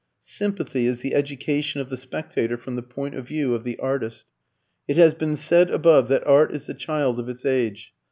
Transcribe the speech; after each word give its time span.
Sympathy 0.23 0.87
is 0.87 1.01
the 1.01 1.13
education 1.13 1.79
of 1.79 1.89
the 1.91 1.95
spectator 1.95 2.57
from 2.57 2.75
the 2.75 2.81
point 2.81 3.13
of 3.13 3.27
view 3.27 3.53
of 3.53 3.63
the 3.63 3.77
artist. 3.77 4.25
It 4.87 4.97
has 4.97 5.13
been 5.13 5.35
said 5.35 5.69
above 5.69 6.07
that 6.07 6.25
art 6.25 6.51
is 6.51 6.65
the 6.65 6.73
child 6.73 7.19
of 7.19 7.29
its 7.29 7.45
age. 7.45 7.93